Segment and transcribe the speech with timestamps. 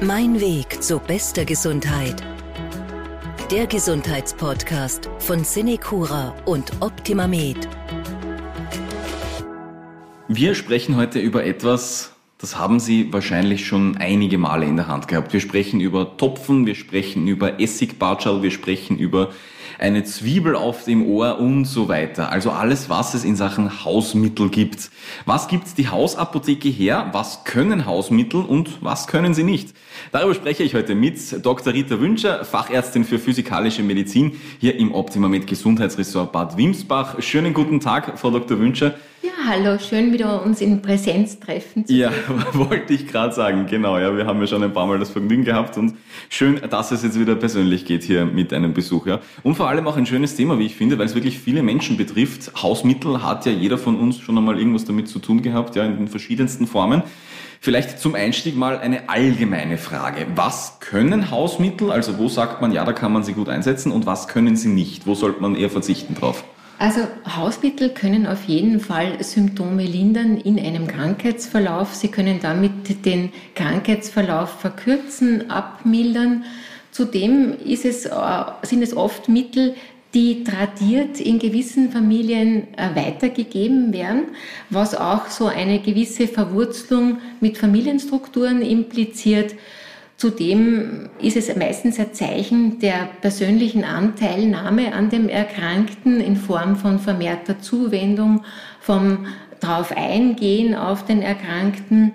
[0.00, 2.22] Mein Weg zu bester Gesundheit.
[3.50, 7.68] Der Gesundheitspodcast von Cinecura und OptimaMed.
[10.28, 15.08] Wir sprechen heute über etwas, das haben Sie wahrscheinlich schon einige Male in der Hand
[15.08, 15.32] gehabt.
[15.32, 19.32] Wir sprechen über Topfen, wir sprechen über Essigbatschal, wir sprechen über
[19.78, 22.30] eine Zwiebel auf dem Ohr und so weiter.
[22.32, 24.90] Also alles, was es in Sachen Hausmittel gibt.
[25.24, 27.08] Was gibt die Hausapotheke her?
[27.12, 29.74] Was können Hausmittel und was können sie nicht?
[30.10, 31.72] Darüber spreche ich heute mit Dr.
[31.72, 37.22] Rita Wünscher, Fachärztin für physikalische Medizin hier im Optima Med Gesundheitsressort Bad Wimsbach.
[37.22, 38.58] Schönen guten Tag, Frau Dr.
[38.58, 38.94] Wünscher.
[39.50, 42.10] Hallo, schön wieder uns in Präsenz treffen zu Ja,
[42.52, 43.96] wollte ich gerade sagen, genau.
[43.98, 45.94] Ja, wir haben ja schon ein paar Mal das Vergnügen gehabt und
[46.28, 49.06] schön, dass es jetzt wieder persönlich geht hier mit einem Besuch.
[49.06, 49.20] Ja.
[49.42, 51.96] Und vor allem auch ein schönes Thema, wie ich finde, weil es wirklich viele Menschen
[51.96, 52.62] betrifft.
[52.62, 55.96] Hausmittel hat ja jeder von uns schon einmal irgendwas damit zu tun gehabt, ja, in
[55.96, 57.02] den verschiedensten Formen.
[57.58, 60.26] Vielleicht zum Einstieg mal eine allgemeine Frage.
[60.34, 61.90] Was können Hausmittel?
[61.90, 64.68] Also wo sagt man, ja, da kann man sie gut einsetzen und was können sie
[64.68, 65.06] nicht?
[65.06, 66.44] Wo sollte man eher verzichten drauf?
[66.78, 67.00] Also
[67.36, 71.92] Hausmittel können auf jeden Fall Symptome lindern in einem Krankheitsverlauf.
[71.94, 76.44] Sie können damit den Krankheitsverlauf verkürzen, abmildern.
[76.92, 78.10] Zudem es, äh,
[78.62, 79.74] sind es oft Mittel,
[80.14, 84.28] die tradiert in gewissen Familien äh, weitergegeben werden,
[84.70, 89.54] was auch so eine gewisse Verwurzelung mit Familienstrukturen impliziert.
[90.18, 96.98] Zudem ist es meistens ein Zeichen der persönlichen Anteilnahme an dem Erkrankten in Form von
[96.98, 98.42] vermehrter Zuwendung,
[98.80, 99.26] vom
[99.60, 102.12] drauf eingehen auf den Erkrankten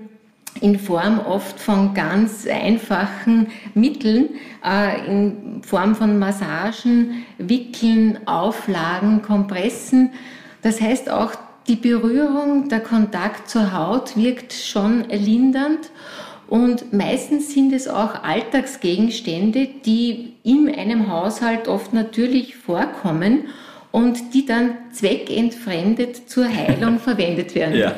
[0.60, 4.32] in Form oft von ganz einfachen Mitteln,
[4.66, 10.12] äh, in Form von Massagen, Wickeln, Auflagen, Kompressen.
[10.62, 11.32] Das heißt auch
[11.70, 15.90] die Berührung, der Kontakt zur Haut wirkt schon lindernd
[16.54, 23.46] und meistens sind es auch Alltagsgegenstände, die in einem Haushalt oft natürlich vorkommen
[23.90, 27.76] und die dann zweckentfremdet zur Heilung verwendet werden.
[27.76, 27.96] Ja,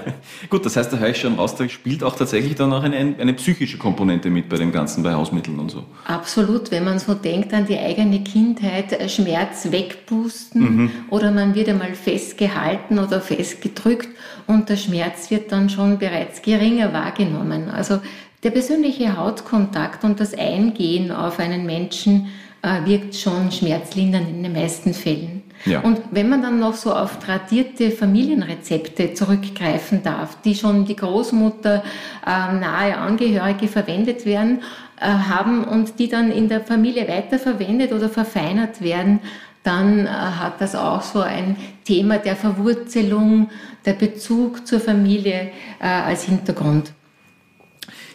[0.49, 3.15] gut, das heißt, da höre ich schon raus, da spielt auch tatsächlich dann auch eine,
[3.17, 5.83] eine psychische Komponente mit bei dem Ganzen, bei Hausmitteln und so.
[6.05, 10.91] Absolut, wenn man so denkt an die eigene Kindheit, äh, Schmerz wegpusten mhm.
[11.09, 14.09] oder man wird einmal festgehalten oder festgedrückt
[14.47, 17.69] und der Schmerz wird dann schon bereits geringer wahrgenommen.
[17.69, 17.99] Also
[18.45, 22.27] der persönliche Hautkontakt und das Eingehen auf einen Menschen
[22.61, 25.41] äh, wirkt schon schmerzlindernd in den meisten Fällen.
[25.65, 25.79] Ja.
[25.79, 31.83] Und wenn man dann noch so auf tradierte Familienrezepte zurückgreifen darf, die schon die Großmutter
[32.23, 34.61] äh, nahe Angehörige verwendet werden,
[35.01, 39.21] äh, haben und die dann in der Familie weiterverwendet oder verfeinert werden,
[39.63, 43.49] dann äh, hat das auch so ein Thema der Verwurzelung,
[43.87, 46.93] der Bezug zur Familie äh, als Hintergrund.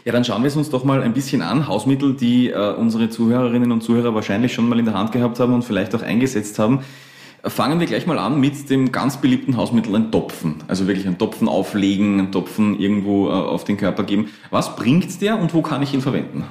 [0.05, 1.69] Ja, dann schauen wir es uns doch mal ein bisschen an.
[1.69, 5.53] Hausmittel, die äh, unsere Zuhörerinnen und Zuhörer wahrscheinlich schon mal in der Hand gehabt haben
[5.53, 6.81] und vielleicht auch eingesetzt haben.
[7.43, 10.57] Fangen wir gleich mal an mit dem ganz beliebten Hausmittel, ein Topfen.
[10.69, 14.29] Also wirklich ein Topfen auflegen, ein Topfen irgendwo äh, auf den Körper geben.
[14.51, 16.45] Was bringt der und wo kann ich ihn verwenden?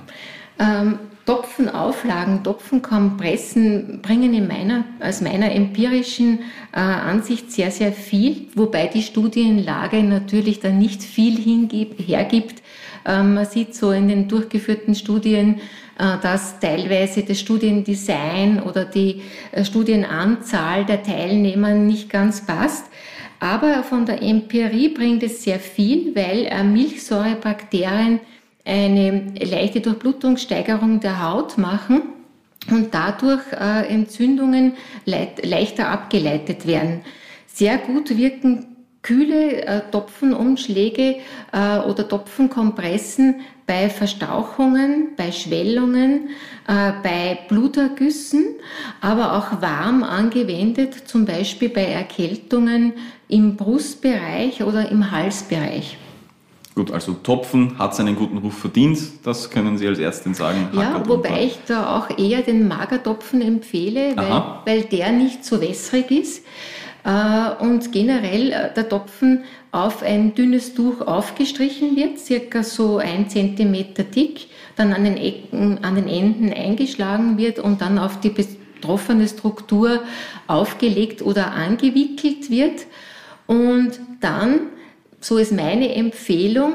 [0.60, 1.00] Ähm,
[1.30, 6.40] Topfenauflagen, Topfenkompressen bringen in meiner, aus meiner empirischen
[6.72, 12.64] äh, Ansicht sehr, sehr viel, wobei die Studienlage natürlich dann nicht viel hingibt, hergibt,
[13.06, 15.62] ähm, man sieht so in den durchgeführten Studien,
[16.00, 22.88] äh, dass teilweise das Studiendesign oder die äh, Studienanzahl der Teilnehmer nicht ganz passt.
[23.40, 28.20] Aber von der Empirie bringt es sehr viel, weil äh, Milchsäurebakterien
[28.70, 32.02] eine leichte Durchblutungssteigerung der Haut machen
[32.70, 34.74] und dadurch Entzündungen
[35.06, 37.02] leichter abgeleitet werden.
[37.48, 38.70] Sehr gut wirken
[39.02, 41.16] kühle äh, Topfenumschläge
[41.52, 46.30] äh, oder Topfenkompressen bei Verstauchungen, bei Schwellungen,
[46.68, 48.56] äh, bei Blutergüssen,
[49.00, 52.94] aber auch warm angewendet, zum Beispiel bei Erkältungen
[53.30, 55.98] im Brustbereich oder im Halsbereich.
[56.76, 60.70] Gut, also Topfen hat seinen guten Ruf verdient, das können Sie als Ärztin sagen.
[60.74, 66.12] Ja, wobei ich da auch eher den Magertopfen empfehle, weil, weil der nicht so wässrig
[66.12, 66.46] ist.
[67.04, 73.30] Äh, und generell äh, der Topfen auf ein dünnes Tuch aufgestrichen wird, circa so ein
[73.30, 78.30] Zentimeter dick, dann an den Ecken, an den Enden eingeschlagen wird und dann auf die
[78.30, 80.02] betroffene Struktur
[80.48, 82.86] aufgelegt oder angewickelt wird
[83.48, 84.60] und dann
[85.20, 86.74] so ist meine Empfehlung,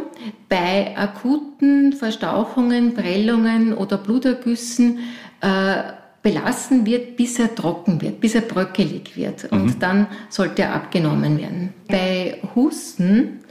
[0.49, 4.99] bei akuten Verstauchungen, Prellungen oder Blutergüssen
[5.41, 5.83] äh,
[6.23, 9.51] belassen wird, bis er trocken wird, bis er bröckelig wird.
[9.53, 9.79] Und mhm.
[9.79, 11.75] dann sollte er abgenommen werden.
[11.89, 13.45] Bei Husten äh,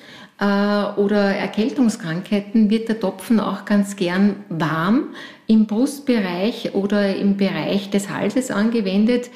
[0.43, 0.45] äh,
[0.95, 5.09] oder Erkältungskrankheiten wird der Topfen auch ganz gern warm
[5.47, 9.29] im Brustbereich oder im Bereich des Halses angewendet.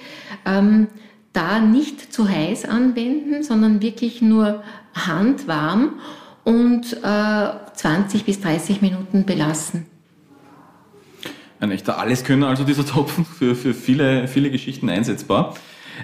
[0.45, 0.87] Ähm,
[1.33, 4.63] da nicht zu heiß anwenden, sondern wirklich nur
[5.05, 5.99] handwarm
[6.43, 9.85] und äh, 20 bis 30 Minuten belassen.
[11.59, 15.55] Ein echter Alleskönner, also dieser Topfen, für, für viele, viele Geschichten einsetzbar.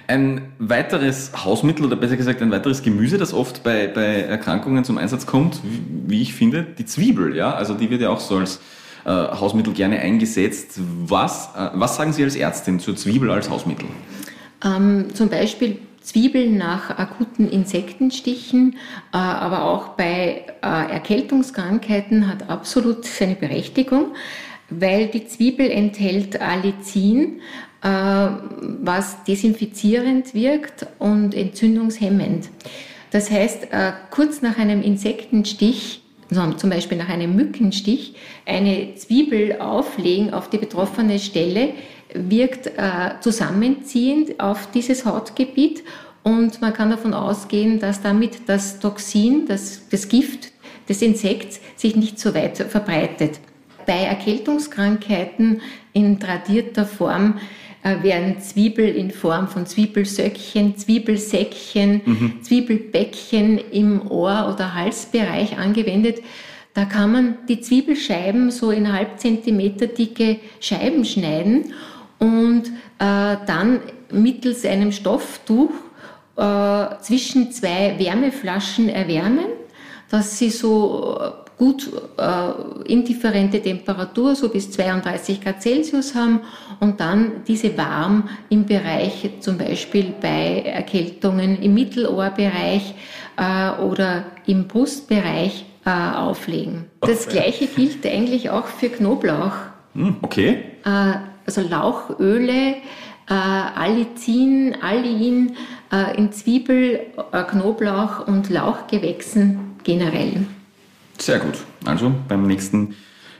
[0.08, 4.98] Ein weiteres Hausmittel oder besser gesagt ein weiteres Gemüse, das oft bei, bei Erkrankungen zum
[4.98, 7.36] Einsatz kommt, wie, wie ich finde, die Zwiebel.
[7.36, 8.60] Ja, also die wird ja auch so als
[9.04, 10.80] äh, Hausmittel gerne eingesetzt.
[11.06, 13.86] Was, äh, was sagen Sie als Ärztin zur Zwiebel als Hausmittel?
[14.64, 18.74] Ähm, zum Beispiel Zwiebeln nach akuten Insektenstichen,
[19.12, 24.08] äh, aber auch bei äh, Erkältungskrankheiten hat absolut seine Berechtigung,
[24.68, 27.40] weil die Zwiebel enthält Allicin,
[27.82, 32.50] äh, was desinfizierend wirkt und entzündungshemmend.
[33.10, 33.68] Das heißt,
[34.10, 36.02] kurz nach einem Insektenstich
[36.56, 38.14] zum Beispiel nach einem Mückenstich,
[38.44, 41.74] eine Zwiebel auflegen auf die betroffene Stelle,
[42.14, 45.82] wirkt äh, zusammenziehend auf dieses Hautgebiet
[46.22, 50.52] und man kann davon ausgehen, dass damit das Toxin, das, das Gift
[50.88, 53.40] des Insekts sich nicht so weit verbreitet.
[53.86, 55.60] Bei Erkältungskrankheiten
[55.92, 57.38] in tradierter Form
[57.82, 62.42] äh, werden Zwiebel in Form von Zwiebelsöckchen, Zwiebelsäckchen, mhm.
[62.42, 66.22] Zwiebelbäckchen im Ohr- oder Halsbereich angewendet.
[66.72, 71.74] Da kann man die Zwiebelscheiben so in halb Zentimeter dicke Scheiben schneiden
[72.24, 72.68] und
[72.98, 73.80] äh, dann
[74.10, 75.70] mittels einem Stofftuch
[76.36, 79.46] äh, zwischen zwei Wärmeflaschen erwärmen,
[80.10, 86.40] dass sie so äh, gut äh, indifferente Temperatur, so bis 32 Grad Celsius haben
[86.80, 92.94] und dann diese warm im Bereich, zum Beispiel bei Erkältungen im Mittelohrbereich
[93.36, 96.86] äh, oder im Brustbereich äh, auflegen.
[97.00, 99.52] Das gleiche gilt eigentlich auch für Knoblauch.
[99.94, 100.64] Hm, okay.
[100.84, 102.76] Äh, also Lauchöle,
[103.28, 105.56] äh, Allicin, Allin
[105.92, 107.00] äh, in Zwiebel,
[107.32, 110.46] äh, Knoblauch und Lauchgewächsen generell.
[111.18, 111.54] Sehr gut.
[111.84, 112.94] Also beim nächsten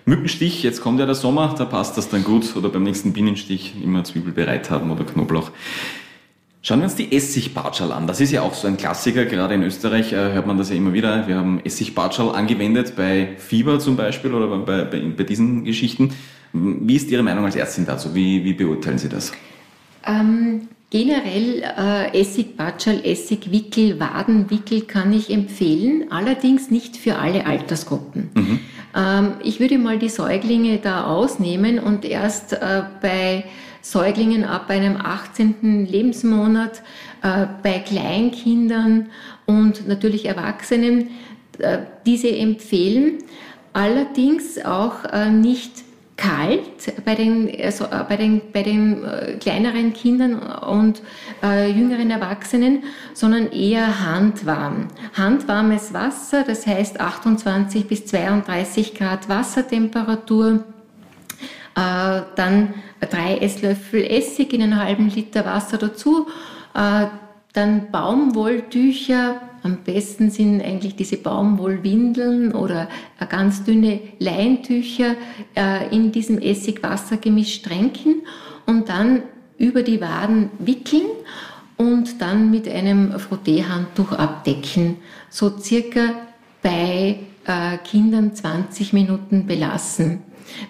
[0.06, 2.56] Mückenstich, jetzt kommt ja der Sommer, da passt das dann gut.
[2.56, 5.50] Oder beim nächsten Bienenstich immer Zwiebel bereit haben oder Knoblauch.
[6.62, 8.06] Schauen wir uns die Essigbartschal an.
[8.06, 10.94] Das ist ja auch so ein Klassiker, gerade in Österreich hört man das ja immer
[10.94, 11.26] wieder.
[11.28, 16.14] Wir haben Essigbartschal angewendet bei Fieber zum Beispiel oder bei, bei, bei diesen Geschichten.
[16.54, 18.14] Wie ist Ihre Meinung als Ärztin dazu?
[18.14, 19.32] Wie, wie beurteilen Sie das?
[20.06, 28.30] Ähm, Generell äh, Essigbatschal, Essigwickel, Wadenwickel kann ich empfehlen, allerdings nicht für alle Altersgruppen.
[28.32, 28.60] Mhm.
[28.94, 33.44] Ähm, ich würde mal die Säuglinge da ausnehmen und erst äh, bei
[33.82, 35.84] Säuglingen ab einem 18.
[35.84, 36.84] Lebensmonat,
[37.22, 39.08] äh, bei Kleinkindern
[39.46, 41.08] und natürlich Erwachsenen
[41.58, 43.14] äh, diese empfehlen.
[43.72, 45.83] Allerdings auch äh, nicht
[46.16, 51.02] kalt bei den, also äh, bei den, bei den äh, kleineren Kindern und
[51.42, 52.84] äh, jüngeren Erwachsenen,
[53.14, 54.88] sondern eher handwarm.
[55.16, 60.64] Handwarmes Wasser, das heißt 28 bis 32 Grad Wassertemperatur,
[61.74, 66.28] äh, dann drei Esslöffel Essig in einen halben Liter Wasser dazu,
[66.74, 67.06] äh,
[67.52, 72.86] dann Baumwolltücher, am besten sind eigentlich diese Baumwollwindeln oder
[73.18, 75.16] äh, ganz dünne Leintücher
[75.56, 78.22] äh, in diesem Essigwassergemisch tränken
[78.66, 79.22] und dann
[79.56, 81.06] über die Waden wickeln
[81.78, 84.98] und dann mit einem Frotteehandtuch abdecken.
[85.30, 86.10] So circa
[86.62, 90.22] bei äh, Kindern 20 Minuten belassen.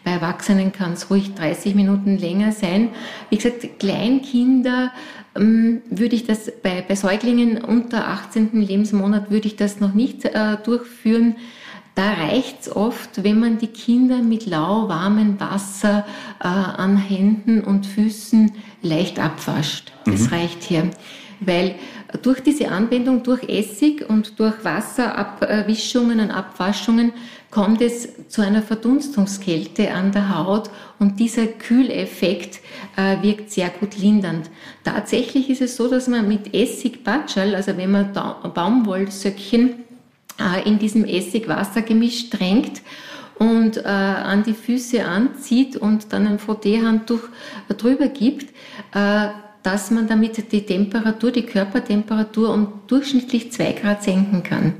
[0.04, 2.90] Bei Erwachsenen kann es ruhig 30 Minuten länger sein.
[3.30, 4.92] Wie gesagt, Kleinkinder
[5.36, 8.50] ähm, würde ich das bei, bei Säuglingen unter 18.
[8.52, 11.36] Lebensmonat würde ich das noch nicht äh, durchführen.
[11.94, 16.04] Da reicht es oft, wenn man die Kinder mit lauwarmem Wasser
[16.40, 18.52] äh, an Händen und Füßen
[18.82, 19.92] leicht abwascht.
[20.04, 20.28] Das mhm.
[20.28, 20.90] reicht hier.
[21.40, 21.76] Weil
[22.22, 27.12] durch diese Anwendung, durch Essig und durch Wasserabwischungen und Abwaschungen
[27.54, 32.58] kommt es zu einer Verdunstungskälte an der Haut und dieser Kühleffekt
[32.96, 34.50] äh, wirkt sehr gut lindernd.
[34.82, 39.84] Tatsächlich ist es so, dass man mit Essig-Batschal, also wenn man Baumwollsöckchen
[40.40, 42.82] äh, in diesem Essig-Wassergemisch tränkt,
[43.36, 47.22] und äh, an die Füße anzieht und dann ein Frotteehandtuch
[47.68, 48.50] drüber gibt,
[48.94, 49.28] äh,
[49.62, 54.74] dass man damit die Temperatur, die Körpertemperatur um durchschnittlich zwei Grad senken kann.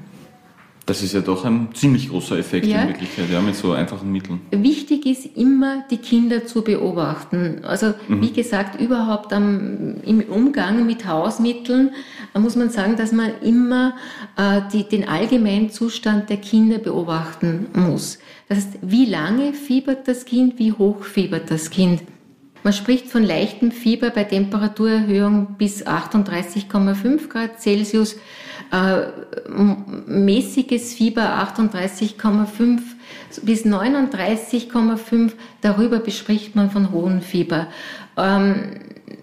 [0.87, 2.83] Das ist ja doch ein ziemlich großer Effekt ja.
[2.83, 4.41] in Wirklichkeit, ja, mit so einfachen Mitteln.
[4.50, 7.64] Wichtig ist immer, die Kinder zu beobachten.
[7.64, 8.21] Also, mhm.
[8.21, 11.91] wie gesagt, überhaupt am, im Umgang mit Hausmitteln
[12.38, 13.95] muss man sagen, dass man immer
[14.37, 18.19] äh, die, den allgemeinen Zustand der Kinder beobachten muss.
[18.49, 22.03] Das heißt, wie lange fiebert das Kind, wie hoch fiebert das Kind.
[22.62, 28.17] Man spricht von leichtem Fieber bei Temperaturerhöhung bis 38,5 Grad Celsius
[30.07, 31.23] mäßiges Fieber
[31.57, 32.81] 38,5
[33.43, 35.33] bis 39,5.
[35.61, 37.69] Darüber bespricht man von hohem Fieber.
[38.16, 38.81] Ähm,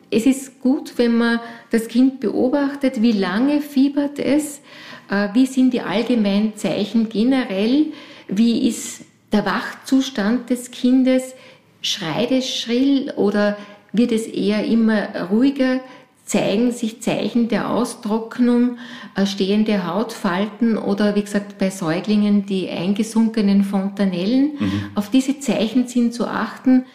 [0.09, 1.39] es ist gut, wenn man
[1.71, 4.61] das Kind beobachtet, wie lange fiebert es,
[5.09, 7.87] äh, wie sind die allgemeinen Zeichen generell,
[8.27, 11.33] wie ist der Wachzustand des Kindes,
[11.81, 13.57] schreit es schrill oder
[13.93, 15.79] wird es eher immer ruhiger,
[16.25, 18.77] zeigen sich Zeichen der Austrocknung,
[19.15, 24.51] äh, stehende Hautfalten oder wie gesagt bei Säuglingen die eingesunkenen Fontanellen.
[24.59, 24.71] Mhm.
[24.95, 26.85] Auf diese Zeichen sind zu achten.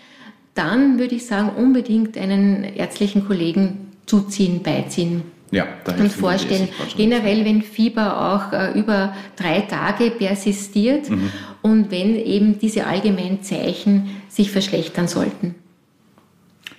[0.54, 5.22] Dann würde ich sagen, unbedingt einen ärztlichen Kollegen zuziehen, beiziehen.
[5.50, 6.68] Ja, und vorstellen.
[6.96, 11.30] Generell, wenn Fieber auch äh, über drei Tage persistiert mhm.
[11.62, 15.54] und wenn eben diese allgemeinen Zeichen sich verschlechtern sollten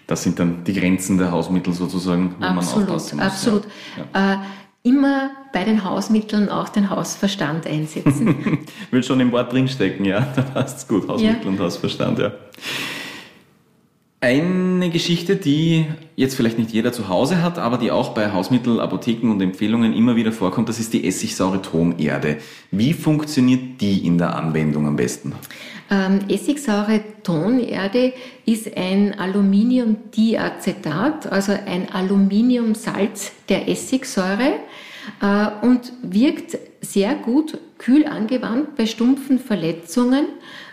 [0.07, 3.25] das sind dann die Grenzen der Hausmittel sozusagen, wo absolut, man aufpassen muss.
[3.25, 3.63] Absolut.
[4.13, 4.33] Ja.
[4.33, 4.37] Äh,
[4.83, 8.65] immer bei den Hausmitteln auch den Hausverstand einsetzen.
[8.91, 11.49] Will schon im Wort drinstecken, ja, da passt es gut, Hausmittel ja.
[11.49, 12.31] und Hausverstand, ja.
[14.19, 15.85] Eine Geschichte, die
[16.15, 19.93] jetzt vielleicht nicht jeder zu Hause hat, aber die auch bei Hausmittel, Apotheken und Empfehlungen
[19.93, 22.37] immer wieder vorkommt, das ist die essigsaure Tonerde.
[22.71, 25.33] Wie funktioniert die in der Anwendung am besten?
[25.89, 28.11] Ähm, essigsaure Tonerde
[28.45, 34.55] ist ein Aluminiumdiacetat, also ein Aluminiumsalz der Essigsäure
[35.21, 40.25] äh, und wirkt sehr gut kühl angewandt bei stumpfen Verletzungen,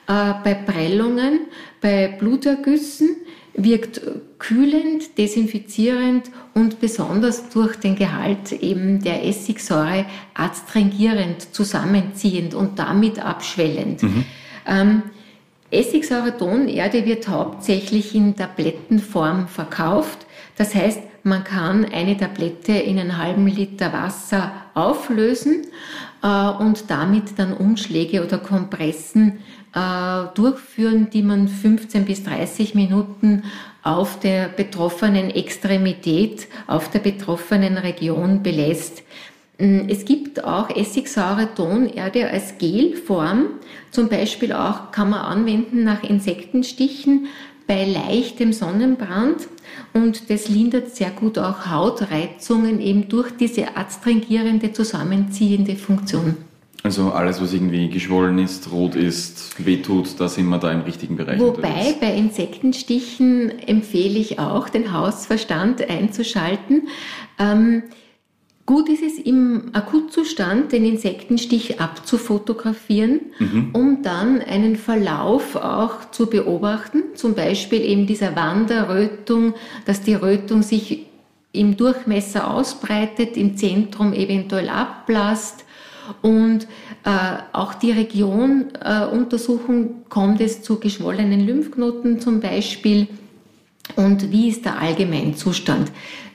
[0.08, 1.42] äh, bei Prellungen,
[1.80, 3.10] bei Blutergüssen,
[3.56, 4.00] wirkt
[4.40, 14.02] kühlend, desinfizierend und besonders durch den Gehalt eben der Essigsäure adstringierend, zusammenziehend und damit abschwellend.
[14.02, 14.24] Mhm.
[14.66, 15.02] Ähm,
[15.70, 20.26] Essigsäuretonerde wird hauptsächlich in Tablettenform verkauft.
[20.56, 25.66] Das heißt, man kann eine Tablette in einen halben Liter Wasser auflösen
[26.22, 29.40] äh, und damit dann Umschläge oder Kompressen
[29.74, 33.44] äh, durchführen, die man 15 bis 30 Minuten
[33.82, 39.02] auf der betroffenen Extremität, auf der betroffenen Region belässt.
[39.58, 43.46] Mm, es gibt auch essigsaure Tonerde als Gelform.
[43.90, 47.26] Zum Beispiel auch kann man anwenden nach Insektenstichen
[47.66, 49.48] bei leichtem Sonnenbrand
[49.94, 56.36] und das lindert sehr gut auch Hautreizungen eben durch diese adstringierende, zusammenziehende Funktion.
[56.82, 61.16] Also alles, was irgendwie geschwollen ist, rot ist, wehtut, da sind wir da im richtigen
[61.16, 61.40] Bereich.
[61.40, 62.00] Wobei unterwegs.
[62.00, 66.88] bei Insektenstichen empfehle ich auch, den Hausverstand einzuschalten.
[67.38, 67.84] Ähm,
[68.66, 73.70] Gut ist es im Akutzustand, den Insektenstich abzufotografieren, mhm.
[73.74, 79.52] um dann einen Verlauf auch zu beobachten, zum Beispiel eben dieser Wanderrötung,
[79.84, 81.06] dass die Rötung sich
[81.52, 85.64] im Durchmesser ausbreitet, im Zentrum eventuell abblasst
[86.22, 86.66] und
[87.04, 93.08] äh, auch die Region äh, untersuchen, kommt es zu geschwollenen Lymphknoten zum Beispiel
[93.96, 95.92] und wie ist der Allgemeinzustand.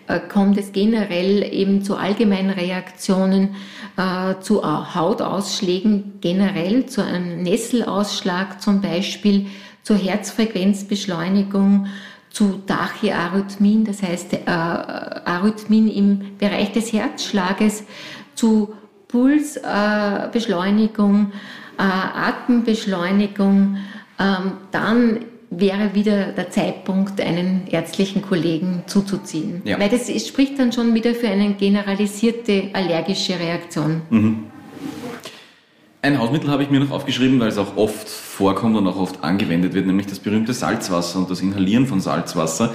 [0.10, 3.56] Äh, kommt es generell eben zu allgemeinen Reaktionen,
[3.96, 9.46] äh, zu Hautausschlägen generell, zu einem Nesselausschlag zum Beispiel,
[9.84, 11.86] zur Herzfrequenzbeschleunigung,
[12.32, 17.84] zu Tachyarrhythmien, das heißt äh, Arrhythmien im Bereich des Herzschlages,
[18.34, 18.74] zu
[19.10, 21.34] Pulsbeschleunigung,
[21.78, 23.78] äh, Atembeschleunigung,
[24.20, 25.20] ähm, dann
[25.52, 29.62] wäre wieder der Zeitpunkt, einen ärztlichen Kollegen zuzuziehen.
[29.66, 29.80] Ja.
[29.80, 34.02] Weil das spricht dann schon wieder für eine generalisierte allergische Reaktion.
[34.10, 34.44] Mhm.
[36.02, 39.22] Ein Hausmittel habe ich mir noch aufgeschrieben, weil es auch oft vorkommt und auch oft
[39.22, 42.74] angewendet wird, nämlich das berühmte Salzwasser und das Inhalieren von Salzwasser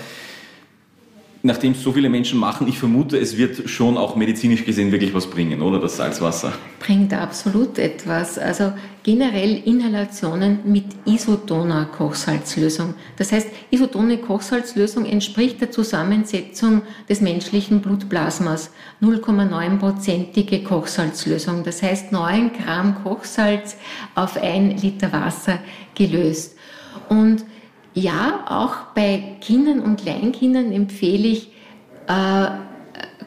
[1.44, 5.12] nachdem es so viele Menschen machen, ich vermute, es wird schon auch medizinisch gesehen wirklich
[5.12, 6.54] was bringen, oder das Salzwasser?
[6.80, 8.38] Bringt absolut etwas.
[8.38, 8.72] Also
[9.02, 12.94] generell Inhalationen mit isotoner Kochsalzlösung.
[13.18, 18.70] Das heißt, isotone Kochsalzlösung entspricht der Zusammensetzung des menschlichen Blutplasmas.
[19.02, 21.62] 0,9-prozentige Kochsalzlösung.
[21.62, 23.76] Das heißt 9 Gramm Kochsalz
[24.14, 25.58] auf ein Liter Wasser
[25.94, 26.56] gelöst.
[27.10, 27.44] Und
[27.94, 31.52] ja, auch bei Kindern und Kleinkindern empfehle ich,
[32.06, 32.46] äh,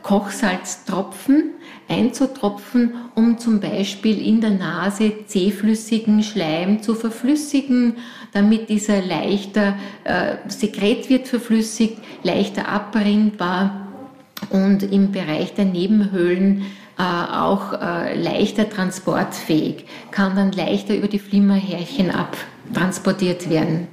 [0.04, 1.56] Kochsalztropfen
[1.90, 7.96] einzutropfen um zum Beispiel in der Nase zähflüssigen Schleim zu verflüssigen,
[8.34, 13.88] damit dieser leichter äh, Sekret wird verflüssigt, leichter abbringbar
[14.50, 16.66] und im Bereich der Nebenhöhlen
[16.98, 23.88] äh, auch äh, leichter transportfähig, kann dann leichter über die Flimmerhärchen abtransportiert werden.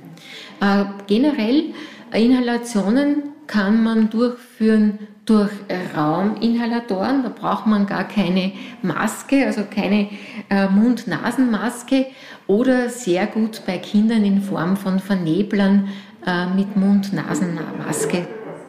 [0.60, 1.74] Äh, generell
[2.12, 5.50] Inhalationen kann man durchführen durch
[5.96, 7.22] Rauminhalatoren.
[7.22, 10.08] Da braucht man gar keine Maske, also keine
[10.50, 12.06] äh, Mund-Nasen-Maske
[12.46, 15.88] oder sehr gut bei Kindern in Form von Verneblern
[16.26, 18.26] äh, mit Mund-Nasen-Maske.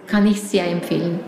[0.07, 1.19] Kann ich sehr empfehlen.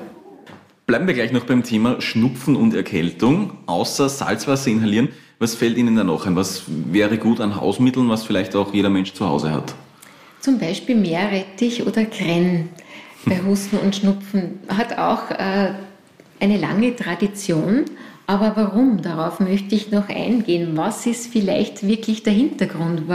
[0.85, 3.57] Bleiben wir gleich noch beim Thema Schnupfen und Erkältung.
[3.65, 5.09] Außer Salzwasser inhalieren,
[5.39, 6.35] was fällt Ihnen da noch ein?
[6.37, 9.75] Was wäre gut an Hausmitteln, was vielleicht auch jeder Mensch zu Hause hat?
[10.47, 12.69] Zum Beispiel Meerrettich oder Krenn
[13.25, 15.73] bei Husten und Schnupfen hat auch äh,
[16.39, 17.83] eine lange Tradition.
[18.27, 19.01] Aber warum?
[19.01, 20.77] Darauf möchte ich noch eingehen.
[20.77, 23.09] Was ist vielleicht wirklich der Hintergrund,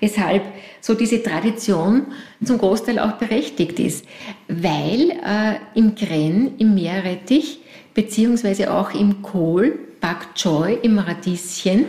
[0.00, 0.44] weshalb
[0.80, 2.06] so diese Tradition
[2.42, 4.06] zum Großteil auch berechtigt ist?
[4.48, 7.58] Weil äh, im Gren, im Meerrettich,
[7.92, 11.84] beziehungsweise auch im Kohl, Bak Choy, im Radieschen,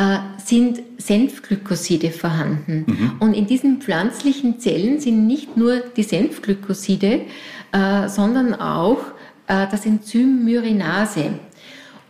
[0.00, 2.86] äh, sind Senfglykoside vorhanden.
[2.86, 3.12] Mhm.
[3.20, 7.20] Und in diesen pflanzlichen Zellen sind nicht nur die Senfglykoside,
[7.72, 9.00] äh, sondern auch
[9.46, 11.34] äh, das Enzym Myrinase.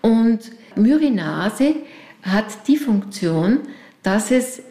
[0.02, 0.38] Und
[0.76, 1.74] Myrinase
[2.22, 3.58] hat die Funktion,
[4.04, 4.62] dass es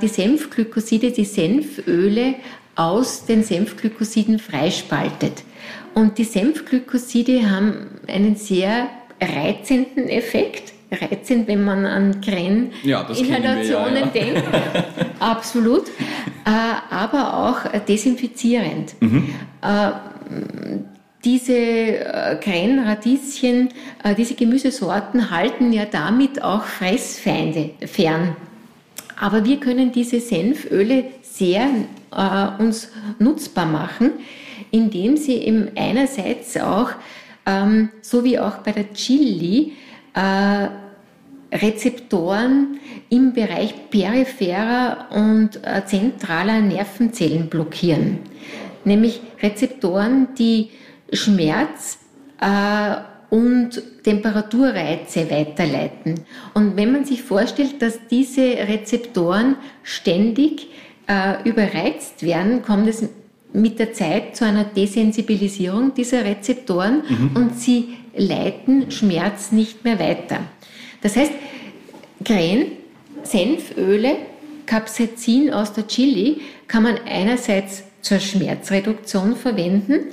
[0.00, 2.36] die Senfglykoside, die Senföle
[2.76, 5.42] aus den Senfglykosiden freispaltet.
[5.94, 8.88] Und die Senfglykoside haben einen sehr
[9.20, 14.06] reizenden Effekt reizend, wenn man an Gren-Inhalationen ja, ja.
[14.12, 14.42] denkt.
[15.18, 15.88] Absolut.
[16.44, 16.50] Äh,
[16.90, 18.94] aber auch desinfizierend.
[19.00, 19.28] Mhm.
[19.62, 19.90] Äh,
[21.24, 23.70] diese äh, Gren, Radieschen,
[24.16, 28.36] diese Gemüsesorten halten ja damit auch Fressfeinde fern.
[29.20, 31.68] Aber wir können diese Senföle sehr
[32.12, 34.12] äh, uns nutzbar machen,
[34.70, 36.90] indem sie eben einerseits auch,
[37.46, 39.72] ähm, so wie auch bei der Chili, äh,
[41.52, 48.18] Rezeptoren im Bereich peripherer und äh, zentraler Nervenzellen blockieren.
[48.84, 50.70] Nämlich Rezeptoren, die
[51.12, 51.98] Schmerz
[52.40, 52.96] äh,
[53.30, 56.20] und Temperaturreize weiterleiten.
[56.54, 60.68] Und wenn man sich vorstellt, dass diese Rezeptoren ständig
[61.06, 63.08] äh, überreizt werden, kommt es
[63.52, 67.30] mit der Zeit zu einer Desensibilisierung dieser Rezeptoren mhm.
[67.34, 70.40] und sie leiten Schmerz nicht mehr weiter.
[71.00, 71.32] Das heißt,
[72.24, 72.72] Krähen,
[73.22, 74.16] Senföle,
[74.66, 80.08] Capsaicin aus der Chili kann man einerseits zur Schmerzreduktion verwenden,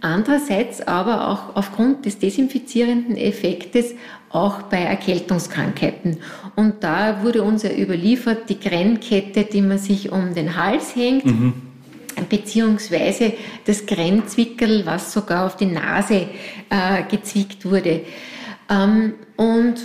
[0.00, 3.94] andererseits aber auch aufgrund des desinfizierenden Effektes
[4.30, 6.18] auch bei Erkältungskrankheiten.
[6.56, 11.24] Und da wurde uns ja überliefert die Grennkette, die man sich um den Hals hängt.
[11.24, 11.73] Mhm
[12.28, 13.32] beziehungsweise
[13.64, 16.28] das Grenzwickel, was sogar auf die Nase
[16.70, 18.02] äh, gezwickt wurde.
[18.70, 19.76] Ähm, und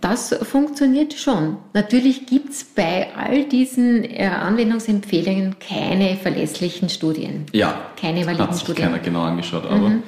[0.00, 1.58] das funktioniert schon.
[1.74, 7.46] Natürlich gibt es bei all diesen äh, Anwendungsempfehlungen keine verlässlichen Studien.
[7.52, 8.86] Ja, keine validen hat sich Studien.
[8.86, 10.02] keiner genau angeschaut, aber mhm.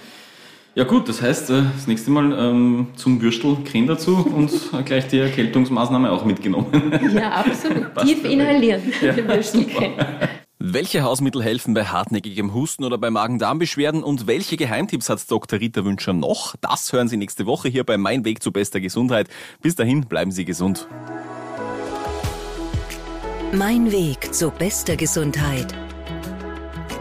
[0.76, 4.50] Ja gut, das heißt, äh, das nächste Mal ähm, zum Würstel Kren dazu und
[4.84, 6.92] gleich die Erkältungsmaßnahme auch mitgenommen.
[7.14, 7.94] Ja, absolut.
[8.02, 9.66] Tief inhalieren, ja, Würstel
[10.72, 15.60] welche Hausmittel helfen bei hartnäckigem Husten oder bei Magen-Darm-Beschwerden und welche Geheimtipps hat Dr.
[15.60, 16.56] Rita Wünscher noch?
[16.62, 19.28] Das hören Sie nächste Woche hier bei Mein Weg zu bester Gesundheit.
[19.60, 20.88] Bis dahin bleiben Sie gesund.
[23.52, 25.74] Mein Weg zu bester Gesundheit.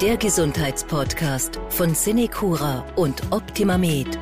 [0.02, 4.19] Der Gesundheitspodcast von Cinecura und Optimamed.